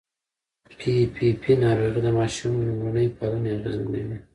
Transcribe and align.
پي 0.77 0.93
پي 1.13 1.27
پي 1.41 1.51
ناروغي 1.63 2.01
د 2.03 2.07
ماشوم 2.17 2.53
لومړني 2.67 3.07
پالنې 3.17 3.49
اغېزمنوي. 3.57 4.17